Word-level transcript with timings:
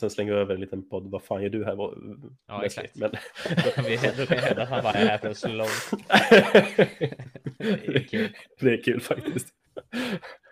sen 0.00 0.10
slänger 0.10 0.32
vi 0.32 0.38
över 0.38 0.54
en 0.54 0.60
liten 0.60 0.88
podd. 0.88 1.10
Vad 1.10 1.22
fan 1.22 1.42
gör 1.42 1.50
du 1.50 1.64
här? 1.64 1.76
Ja, 2.46 2.64
exakt. 2.64 2.96
Men... 2.96 3.10
Då 3.64 3.70
kan 3.74 3.84
vi 3.84 3.96
hävda 3.96 4.62
att 4.62 4.68
han 4.68 4.82
bara 4.82 4.92
är 4.92 5.06
här 5.06 5.18
för 5.18 5.34
slå 5.34 5.64
det 7.58 7.96
är 7.96 8.08
kul. 8.08 8.36
Det 8.60 8.72
är 8.72 8.82
kul 8.82 9.00
faktiskt. 9.00 9.54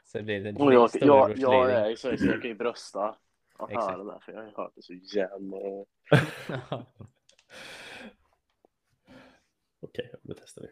Så 0.04 0.22
blir 0.22 0.40
det 0.40 0.48
en 0.48 0.56
Och 0.56 0.74
jag, 0.74 0.90
jag, 0.92 1.38
jag 1.38 1.71
är 1.71 1.96
så 1.96 2.08
jag 2.08 2.19
kan 2.19 2.50
ju 2.50 2.54
brösta 2.54 3.16
och 3.58 3.71
Exakt. 3.71 3.90
höra 3.90 4.04
det 4.04 4.12
där, 4.12 4.19
för 4.19 4.32
jag 4.32 4.42
har 4.42 4.53
hört 4.62 4.72
det 4.74 4.82
så 4.82 4.92
jävla... 4.92 5.56
Okej, 9.80 10.12
då 10.22 10.34
testar 10.34 10.62
vi. 10.62 10.68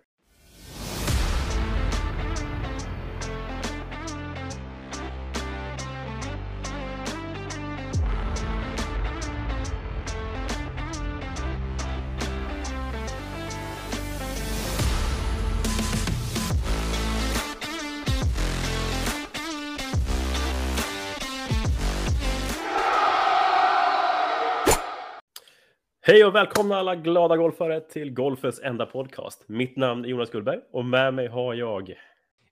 Hej 26.09 26.25
och 26.25 26.35
välkomna 26.35 26.77
alla 26.77 26.97
glada 26.97 27.37
golfare 27.37 27.81
till 27.81 28.11
Golfens 28.11 28.61
enda 28.61 28.87
podcast. 28.87 29.49
Mitt 29.49 29.77
namn 29.77 30.05
är 30.05 30.09
Jonas 30.09 30.31
Gullberg 30.31 30.61
och 30.71 30.85
med 30.85 31.15
mig 31.15 31.27
har 31.27 31.55
jag... 31.55 31.95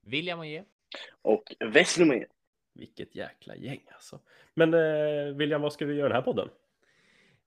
William 0.01 0.39
och 0.39 0.47
Ge. 0.47 0.63
Och 1.23 1.55
Vestlomé. 1.61 2.25
Vilket 2.73 3.15
jäkla 3.15 3.57
gäng 3.57 3.81
alltså. 3.95 4.21
Men 4.55 4.75
eh, 4.75 5.35
William, 5.37 5.63
vad 5.63 5.73
ska 5.73 5.87
vi 5.87 5.95
göra 5.95 6.07
i 6.07 6.09
den 6.09 6.17
här 6.17 6.23
podden? 6.23 6.49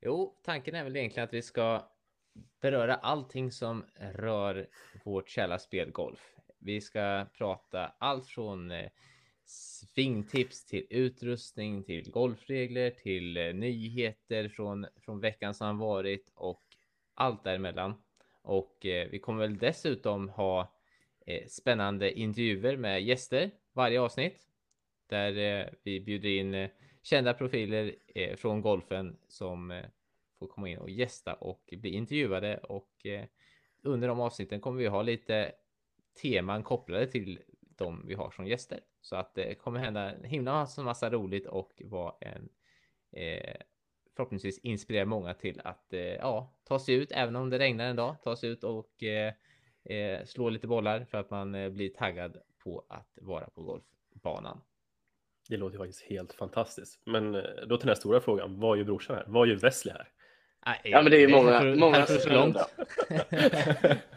Jo, 0.01 0.35
tanken 0.43 0.75
är 0.75 0.83
väl 0.83 0.95
egentligen 0.95 1.27
att 1.27 1.33
vi 1.33 1.41
ska 1.41 1.83
beröra 2.61 2.95
allting 2.95 3.51
som 3.51 3.85
rör 4.15 4.67
vårt 5.03 5.29
kära 5.29 5.59
spel 5.59 5.91
golf. 5.91 6.35
Vi 6.59 6.81
ska 6.81 7.25
prata 7.37 7.91
allt 7.97 8.27
från 8.27 8.71
eh, 8.71 8.89
svingtips 9.47 10.65
till 10.65 10.85
utrustning, 10.89 11.83
till 11.83 12.11
golfregler, 12.11 12.89
till 12.89 13.37
eh, 13.37 13.53
nyheter 13.53 14.49
från, 14.49 14.85
från 15.05 15.19
veckan 15.19 15.53
som 15.53 15.67
har 15.67 15.87
varit 15.87 16.31
och 16.35 16.63
allt 17.13 17.43
däremellan. 17.43 17.93
Och 18.41 18.85
eh, 18.85 19.09
vi 19.09 19.19
kommer 19.19 19.41
väl 19.41 19.57
dessutom 19.57 20.29
ha 20.29 20.73
eh, 21.25 21.47
spännande 21.47 22.19
intervjuer 22.19 22.77
med 22.77 23.03
gäster 23.03 23.51
varje 23.73 24.01
avsnitt 24.01 24.47
där 25.07 25.37
eh, 25.37 25.67
vi 25.83 25.99
bjuder 25.99 26.29
in 26.29 26.53
eh, 26.53 26.69
kända 27.01 27.33
profiler 27.33 27.95
eh, 28.15 28.35
från 28.35 28.61
golfen 28.61 29.17
som 29.27 29.71
eh, 29.71 29.85
får 30.39 30.47
komma 30.47 30.69
in 30.69 30.77
och 30.77 30.89
gästa 30.89 31.33
och 31.33 31.73
bli 31.77 31.89
intervjuade 31.89 32.57
och 32.57 33.05
eh, 33.05 33.25
under 33.81 34.07
de 34.07 34.19
avsnitten 34.19 34.61
kommer 34.61 34.81
vi 34.81 34.87
ha 34.87 35.01
lite 35.01 35.51
teman 36.21 36.63
kopplade 36.63 37.07
till 37.07 37.39
de 37.77 38.07
vi 38.07 38.13
har 38.13 38.31
som 38.31 38.47
gäster 38.47 38.79
så 39.01 39.15
att 39.15 39.35
det 39.35 39.55
kommer 39.55 39.79
hända 39.79 40.11
en 40.11 40.23
himla 40.23 40.53
massa, 40.53 40.83
massa 40.83 41.09
roligt 41.09 41.47
och 41.47 41.81
vara 41.85 42.13
en 42.21 42.49
eh, 43.11 43.55
förhoppningsvis 44.15 44.59
inspirera 44.59 45.05
många 45.05 45.33
till 45.33 45.61
att 45.63 45.93
eh, 45.93 45.99
ja, 45.99 46.59
ta 46.63 46.79
sig 46.79 46.95
ut 46.95 47.11
även 47.11 47.35
om 47.35 47.49
det 47.49 47.59
regnar 47.59 47.85
en 47.85 47.95
dag, 47.95 48.15
ta 48.23 48.35
sig 48.35 48.49
ut 48.49 48.63
och 48.63 49.03
eh, 49.03 49.33
eh 49.83 50.25
slå 50.25 50.49
lite 50.49 50.67
bollar 50.67 51.05
för 51.05 51.17
att 51.17 51.29
man 51.29 51.55
eh, 51.55 51.69
blir 51.69 51.89
taggad 51.89 52.37
på 52.63 52.85
att 52.89 53.17
vara 53.21 53.49
på 53.49 53.63
golfbanan. 53.63 54.61
Det 55.49 55.57
låter 55.57 55.73
ju 55.73 55.79
faktiskt 55.79 56.01
helt 56.01 56.33
fantastiskt. 56.33 57.01
Men 57.05 57.35
eh, 57.35 57.41
då 57.41 57.77
till 57.77 57.87
den 57.87 57.87
här 57.87 57.95
stora 57.95 58.21
frågan. 58.21 58.59
Vad 58.59 58.77
gör 58.77 58.85
brorsan 58.85 59.15
här? 59.15 59.25
Vad 59.27 59.47
gör 59.47 59.55
Wesley 59.55 59.93
här? 59.93 60.11
Nej, 60.65 60.79
Ja, 60.83 61.01
men 61.01 61.11
det 61.11 61.17
är 61.17 61.21
ju 61.21 61.27
många- 61.27 61.51
här 61.59 61.75
många 61.75 61.95
här 61.97 62.05
så 62.05 62.19
som 62.19 62.31
långt. 62.31 62.45
undrar. 62.45 62.67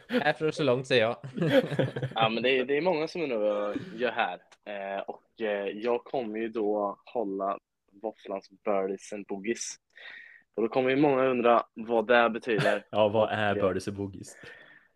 här 0.24 0.36
du 0.38 0.52
så 0.52 0.62
långt 0.62 0.86
säger 0.86 1.02
jag. 1.02 1.16
Ja, 2.14 2.28
men 2.28 2.42
det 2.42 2.59
är, 2.59 2.64
det 2.64 2.76
är 2.76 2.81
många 2.81 3.09
som 3.09 3.22
undrar 3.22 3.38
vad 3.38 3.48
jag 3.69 3.76
gör 3.97 4.10
här. 4.12 4.38
Eh, 4.64 5.00
och 5.00 5.41
eh, 5.41 5.66
jag 5.69 6.04
kommer 6.04 6.38
ju 6.38 6.48
då 6.48 6.98
hålla 7.04 7.59
Våfflans 8.03 8.50
Birdies 8.64 9.12
and 9.12 9.26
Boogies. 9.26 9.75
Och 10.54 10.62
då 10.62 10.69
kommer 10.69 10.91
ju 10.91 10.97
många 10.97 11.25
undra 11.25 11.62
vad 11.75 12.06
det 12.06 12.31
betyder. 12.31 12.87
Ja, 12.91 13.09
vad 13.09 13.31
är 13.32 13.56
eh, 13.56 13.62
birdies 13.62 13.88
och 13.88 13.94
boogies? 13.94 14.37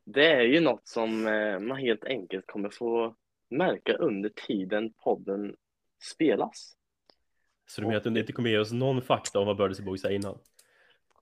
Det 0.05 0.27
är 0.33 0.41
ju 0.43 0.61
något 0.61 0.89
som 0.89 1.27
eh, 1.27 1.59
man 1.59 1.77
helt 1.79 2.05
enkelt 2.05 2.47
kommer 2.47 2.69
få 2.71 3.15
märka 3.51 3.93
under 3.93 4.29
tiden 4.47 4.93
podden 5.05 5.57
spelas. 6.15 6.73
Så 7.67 7.81
du 7.81 7.87
menar 7.87 7.97
att 7.99 8.05
du 8.15 8.21
inte 8.21 8.33
kommer 8.33 8.51
ge 8.51 8.59
oss 8.59 8.73
någon 8.73 9.03
fakta 9.03 9.39
om 9.39 9.47
vad 9.47 9.57
birdies 9.57 9.79
och 9.79 9.85
boogies 9.85 10.05
är 10.05 10.11
innan? 10.11 10.39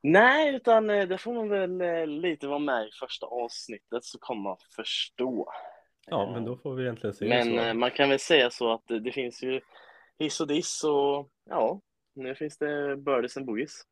Nej, 0.02 0.54
utan 0.54 0.90
eh, 0.90 1.08
det 1.08 1.18
får 1.18 1.34
man 1.34 1.48
väl 1.48 1.80
eh, 1.80 2.06
lite 2.06 2.46
vara 2.46 2.58
med 2.58 2.86
i 2.86 2.90
första 3.00 3.26
avsnittet 3.26 4.04
så 4.04 4.18
kommer 4.18 4.42
man 4.42 4.56
förstå. 4.76 5.52
Ja, 6.06 6.32
men 6.32 6.44
då 6.44 6.56
får 6.56 6.74
vi 6.74 6.82
egentligen 6.82 7.14
se. 7.14 7.28
Men 7.28 7.44
så. 7.44 7.58
eh, 7.60 7.74
man 7.74 7.90
kan 7.90 8.08
väl 8.08 8.18
säga 8.18 8.50
så 8.50 8.72
att 8.72 8.82
det, 8.86 9.00
det 9.00 9.12
finns 9.12 9.42
ju 9.42 9.60
hiss 10.18 10.40
och 10.40 10.46
diss 10.46 10.84
och 10.84 11.30
ja, 11.44 11.80
nu 12.14 12.34
finns 12.34 12.58
det 12.58 12.96
birdies 12.96 13.36
and 13.36 13.46
boogies. 13.46 13.82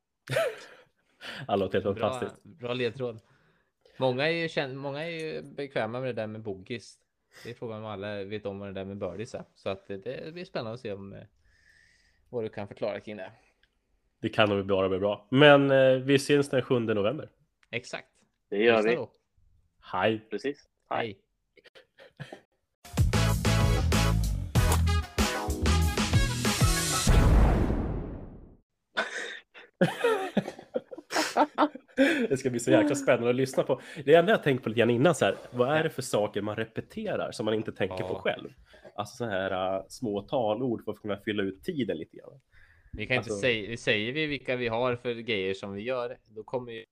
Alla 1.47 1.65
låter 1.65 1.81
helt 1.83 1.99
Bra, 1.99 2.11
fantastiskt. 2.11 2.43
bra 2.45 2.73
ledtråd. 2.75 3.21
Många 3.99 4.29
är, 4.29 4.33
ju 4.33 4.49
känn, 4.49 4.77
många 4.77 5.05
är 5.05 5.11
ju 5.11 5.43
bekväma 5.43 6.01
med 6.01 6.09
det 6.09 6.23
där 6.23 6.27
med 6.27 6.41
boogies. 6.43 6.99
Det 7.45 7.51
är 7.51 7.55
frågan 7.55 7.79
om 7.79 7.87
alla 7.87 8.25
vet 8.25 8.47
om 8.47 8.59
vad 8.59 8.69
det 8.69 8.73
där 8.73 8.85
med 8.85 8.99
birdies 8.99 9.35
är. 9.35 9.45
Så 9.55 9.69
att 9.69 9.87
det, 9.87 9.97
det 9.97 10.33
blir 10.35 10.45
spännande 10.45 10.75
att 10.75 10.81
se 10.81 10.93
om 10.93 11.13
eh, 11.13 11.23
vad 12.29 12.45
du 12.45 12.49
kan 12.49 12.69
förklara 12.69 13.01
kring 13.01 13.17
det. 13.17 13.33
Det 14.21 14.29
kan 14.29 14.49
nog 14.49 14.67
bara 14.67 14.89
bli 14.89 14.99
bra. 14.99 15.27
Men 15.31 15.71
eh, 15.71 15.95
vi 15.95 16.19
syns 16.19 16.49
den 16.49 16.63
7 16.63 16.79
november. 16.79 17.29
Exakt. 17.71 18.09
Det 18.51 18.57
gör 18.57 18.83
vi, 18.83 18.95
då. 18.95 19.11
Hej! 19.93 20.27
precis. 20.31 20.69
Hej. 20.91 21.07
Hej. 21.07 21.21
Det 32.29 32.37
ska 32.37 32.51
bli 32.51 32.61
så 32.61 32.71
jäkla 32.71 32.95
spännande 32.95 33.31
att 33.31 33.37
lyssna 33.37 33.63
på. 33.63 33.81
Det 34.05 34.15
enda 34.15 34.33
jag 34.33 34.43
tänkt 34.43 34.63
på 34.63 34.69
lite 34.69 34.79
grann 34.79 34.91
innan 34.91 35.15
så 35.15 35.25
här, 35.25 35.37
vad 35.51 35.77
är 35.77 35.83
det 35.83 35.91
för 35.91 36.03
saker 36.03 36.43
man 36.43 36.57
repeterar 36.57 37.33
som 37.33 37.45
man 37.45 37.55
inte 37.55 37.73
tänker 37.73 38.05
på 38.05 38.15
Ja. 38.15 38.21
själv? 38.21 38.49
Alltså 38.95 39.17
så 39.17 39.25
här 39.25 39.77
uh, 39.77 39.85
små 39.89 40.23
talord 40.23 40.85
för 40.85 40.93
att 40.93 40.99
kunna 40.99 41.17
fylla 41.17 41.43
ut 41.43 41.63
tiden 41.65 41.97
lite 41.99 42.17
grann. 42.17 42.41
Vi 42.93 43.07
kan 43.07 43.17
inte 43.17 43.31
Alltså- 43.31 43.41
säga, 43.41 43.77
säger 43.77 44.13
vi 44.13 44.27
vilka 44.27 44.57
vi 44.57 44.69
har 44.69 44.97
för 44.97 45.15
grejer 45.15 45.55
som 45.55 45.73
vi 45.75 45.83
gör, 45.83 46.19
då 46.29 46.43
kommer 46.45 46.73
ju. 46.73 46.85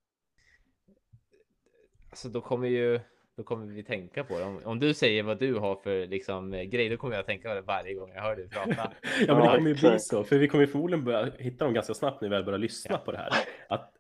Alltså 2.11 2.29
då 2.29 2.41
kommer 2.41 2.69
ju, 2.69 3.01
då 3.37 3.43
kommer 3.43 3.67
vi 3.67 3.83
tänka 3.85 4.25
på 4.25 4.39
det. 4.39 4.45
Om, 4.45 4.61
om 4.65 4.79
du 4.81 4.95
säger 4.95 5.23
vad 5.23 5.39
du 5.39 5.55
har 5.55 5.77
för 5.77 6.07
liksom 6.07 6.51
grej, 6.51 6.89
då 6.89 6.97
kommer 6.97 7.17
jag 7.17 7.27
tänka 7.27 7.49
på 7.49 7.55
det 7.55 7.61
varje 7.61 7.95
gång 7.95 8.11
jag 8.15 8.23
hör 8.23 8.37
dig 8.37 8.49
prata. 8.49 8.93
Ja, 9.27 9.35
men 9.35 9.43
det 9.47 9.57
kommer 9.57 9.69
ju 9.71 9.75
bli 9.75 9.99
så, 9.99 10.25
för 10.25 10.39
vi 10.39 10.49
kommer 10.49 10.65
ju 10.65 10.71
förmodligen 10.71 11.05
börja 11.05 11.31
hitta 11.39 11.65
dem 11.65 11.75
ganska 11.75 11.95
snabbt 11.95 12.21
när 12.21 12.29
vi 12.29 12.35
väl 12.35 12.45
börjar 12.45 12.59
lyssna 12.59 12.91
Ja. 12.95 12.99
på 12.99 13.13
det 13.13 13.19
här. 13.19 13.31
Att 13.69 13.93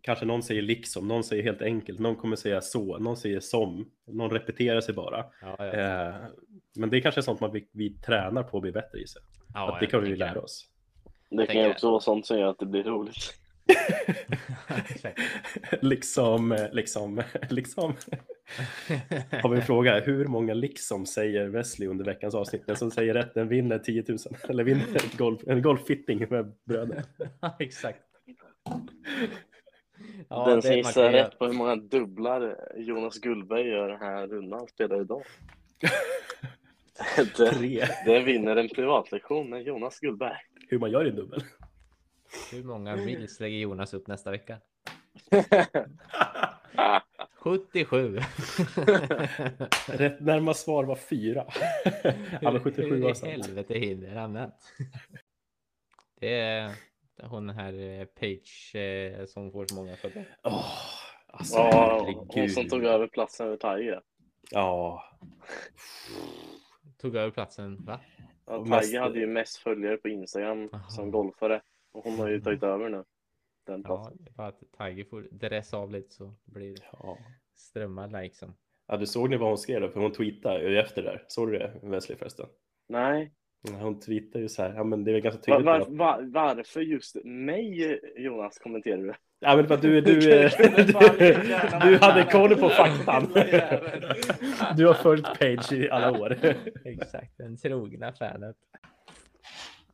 kanske 0.00 0.24
någon 0.24 0.42
säger 0.42 0.62
liksom, 0.62 1.08
någon 1.08 1.24
säger 1.24 1.42
helt 1.42 1.62
enkelt, 1.62 1.98
någon 1.98 2.16
kommer 2.16 2.36
säga 2.36 2.60
så, 2.60 2.98
någon 2.98 3.16
säger 3.16 3.40
som, 3.40 3.90
någon 4.06 4.30
repeterar 4.30 4.80
sig 4.80 4.94
bara. 4.94 5.24
Ja, 5.42 5.56
ja. 5.58 5.64
Eh, 5.66 6.14
men 6.76 6.90
det 6.90 6.96
är 6.96 7.00
kanske 7.00 7.22
sånt 7.22 7.40
man 7.40 7.52
vi, 7.52 7.68
vi 7.72 7.90
tränar 7.98 8.42
på 8.42 8.56
att 8.56 8.62
bli 8.62 8.72
bättre 8.72 8.98
i 8.98 9.06
sig. 9.06 9.22
ja 9.54 9.74
att 9.74 9.80
det 9.80 9.86
kan 9.86 10.04
vi 10.04 10.16
lära 10.16 10.40
oss. 10.40 10.68
Det 11.36 11.46
kan 11.46 11.62
ju 11.62 11.70
också 11.70 11.90
vara 11.90 12.00
sånt 12.00 12.26
som 12.26 12.38
gör 12.38 12.48
att 12.48 12.58
det 12.58 12.66
blir 12.66 12.82
roligt. 12.82 13.34
Liksom, 15.80 16.68
liksom, 16.72 17.22
liksom. 17.50 17.94
Har 19.42 19.48
vi 19.48 19.56
en 19.56 19.66
fråga, 19.66 20.00
hur 20.00 20.26
många 20.26 20.54
liksom 20.54 21.06
säger 21.06 21.48
Wesley 21.48 21.88
under 21.88 22.04
veckans 22.04 22.34
avsnitt? 22.34 22.66
Den 22.66 22.76
som 22.76 22.90
säger 22.90 23.14
rätt, 23.14 23.34
den 23.34 23.48
vinner 23.48 23.78
10 23.78 24.04
000. 24.08 24.18
Eller 24.48 24.64
vinner 24.64 24.96
ett 24.96 25.16
golf, 25.16 25.40
en 25.46 25.62
golffitting 25.62 26.26
med 26.30 26.52
bröder. 26.64 27.04
Exakt. 27.58 28.02
Ja, 30.28 30.46
Den 30.46 30.62
som 30.62 30.72
gissar 30.72 31.04
kan 31.04 31.12
rätt 31.12 31.38
på 31.38 31.46
hur 31.46 31.52
många 31.52 31.76
dubblar 31.76 32.56
Jonas 32.76 33.18
Gullberg 33.18 33.68
gör 33.68 33.88
den 33.88 34.00
här 34.00 34.26
rundan 34.26 34.66
spelar 34.66 35.00
idag. 35.00 35.22
det, 37.16 37.50
Tre. 37.50 37.84
det 38.06 38.20
vinner 38.20 38.56
en 38.56 38.68
privatlektion 38.68 39.50
med 39.50 39.62
Jonas 39.62 40.00
Gullberg. 40.00 40.36
Hur 40.72 40.78
man 40.78 40.90
gör 40.90 41.06
i 41.06 41.10
dubbel. 41.10 41.42
Hur 42.52 42.64
många 42.64 42.96
mils 42.96 43.40
lägger 43.40 43.58
Jonas 43.58 43.94
upp 43.94 44.06
nästa 44.06 44.30
vecka? 44.30 44.58
77. 47.38 48.18
Rätt 49.86 50.20
närmast 50.20 50.64
svar 50.64 50.84
var 50.84 50.96
fyra. 50.96 51.46
men 52.42 52.60
77 52.60 52.88
Hur 52.94 53.02
var 53.02 53.10
i 53.10 53.14
sant. 53.14 53.32
helvete 53.32 53.74
hinner 53.78 54.16
han 54.16 54.32
med? 54.32 54.52
Det 56.20 56.40
är 56.40 56.74
hon 57.22 57.50
här 57.50 57.72
eh, 58.00 58.04
Page 58.04 58.74
eh, 58.76 59.24
som 59.26 59.52
får 59.52 59.66
så 59.66 59.74
många 59.74 59.96
följare. 59.96 60.26
Åh, 60.44 60.64
alltså, 61.26 61.56
Ja, 61.56 62.26
hon 62.28 62.48
som 62.50 62.68
tog 62.68 62.84
över 62.84 63.06
platsen 63.06 63.46
över 63.46 63.56
Tiger. 63.56 64.00
Ja, 64.50 65.04
Tog 66.98 67.16
över 67.16 67.30
platsen, 67.30 67.84
va? 67.84 68.00
Ja, 68.46 68.56
Och 68.56 68.68
mest- 68.68 68.82
Tiger 68.90 69.00
hade 69.00 69.18
ju 69.20 69.26
mest 69.26 69.56
följare 69.56 69.96
på 69.96 70.08
Instagram 70.08 70.68
Aha. 70.72 70.88
som 70.88 71.10
golfare. 71.10 71.62
Och 71.92 72.04
hon 72.04 72.18
har 72.18 72.28
ju 72.28 72.40
tagit 72.40 72.62
över 72.62 72.88
nu. 72.88 73.04
Den 73.66 73.80
Ja, 73.80 73.86
platsen. 73.86 74.16
det 74.24 74.30
bara 74.36 74.46
att 74.48 74.62
Tiger 74.78 75.04
får 75.04 75.28
dressa 75.30 75.76
av 75.76 75.90
lite 75.90 76.10
så 76.14 76.34
blir 76.44 76.74
det 76.74 76.82
Ja. 76.92 77.18
strömmar 77.54 78.22
liksom. 78.22 78.54
ja, 78.86 78.96
du 78.96 79.06
såg 79.06 79.30
ni 79.30 79.36
vad 79.36 79.48
hon 79.48 79.58
skrev 79.58 79.80
då? 79.80 79.88
För 79.90 80.00
hon 80.00 80.12
tweetade 80.12 80.70
ju 80.70 80.78
efter 80.78 81.02
där. 81.02 81.24
Såg 81.28 81.48
du 81.52 81.58
det, 81.58 81.72
Wesley 81.82 82.18
förresten? 82.18 82.46
Nej, 82.88 83.32
Hon 83.80 84.00
tweetade 84.00 84.42
ju 84.42 84.48
så 84.48 84.62
här, 84.62 84.74
ja 84.74 84.84
men 84.84 85.04
det 85.04 85.10
är 85.10 85.12
väl 85.12 85.22
ganska 85.22 85.52
var, 85.52 85.56
tydligt. 85.58 85.66
var, 85.66 85.80
att- 85.80 86.22
var, 86.22 86.22
varför 86.56 86.80
just 86.80 87.16
mig 87.24 88.00
Jonas 88.16 88.58
kommenterar 88.58 88.96
du? 89.02 89.14
Ja 89.44 89.56
men 89.56 89.80
du, 89.80 90.00
du, 90.00 90.32
eh, 90.44 90.50
du, 90.76 91.34
du 91.90 91.98
hade 91.98 92.24
koll 92.32 92.56
på 92.56 92.68
faktan. 92.68 93.32
Du 94.76 94.86
har 94.86 94.94
följt 94.94 95.24
Page 95.38 95.72
i 95.72 95.90
alla 95.90 96.20
år. 96.20 96.32
Exakt, 96.84 97.38
den 97.38 97.56
trogna 97.56 98.12
fanet. 98.12 98.56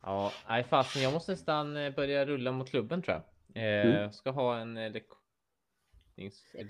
Ja, 0.01 0.31
nej 0.49 0.63
fasen, 0.63 1.01
jag 1.01 1.13
måste 1.13 1.31
nästan 1.31 1.77
eh, 1.77 1.93
börja 1.93 2.25
rulla 2.25 2.51
mot 2.51 2.69
klubben 2.69 3.01
tror 3.01 3.13
jag. 3.15 3.23
Eh, 3.23 3.95
Mm. 3.95 4.11
Ska 4.11 4.31
ha 4.31 4.57
en 4.57 4.73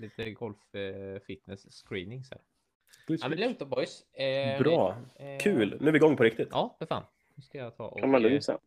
lite 0.00 0.30
golf 0.30 0.56
fitness 1.26 1.84
screening 1.84 2.24
sen. 2.24 2.38
Ja 3.06 3.28
men 3.28 3.38
lugnt 3.38 3.58
då 3.58 3.64
boys. 3.64 4.04
Bra, 4.58 4.96
kul. 5.40 5.76
Nu 5.80 5.88
är 5.88 5.92
vi 5.92 5.96
igång 5.96 6.16
på 6.16 6.22
riktigt. 6.22 6.48
Ja, 6.52 6.76
för 6.78 6.86
fan. 6.86 7.02
Nu 7.34 7.42
ska 7.42 7.58
jag 7.58 7.76
ta 7.76 7.84
och 7.84 8.00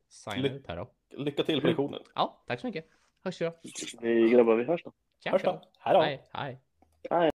signa 0.09 0.47
ut 0.47 0.67
här 0.67 0.77
då. 0.77 0.89
Lycka 1.17 1.43
till 1.43 1.61
på 1.61 1.67
lektionen. 1.67 1.99
Ja, 2.15 2.43
tack 2.47 2.59
så 2.59 2.67
mycket. 2.67 2.85
Hörs 3.23 3.39
då. 3.39 3.53
Vi 4.01 4.29
grabbar, 4.29 4.55
vi 4.55 4.63
hörs 4.63 4.83
då. 4.83 4.91
Ciao, 5.23 5.31
Hörs 5.31 5.43
då. 5.43 5.61
Hej 5.79 5.93
då. 5.93 6.01
Hej. 6.01 6.59
Hej. 7.09 7.32